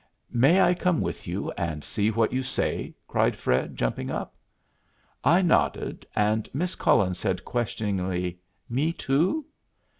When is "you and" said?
1.27-1.83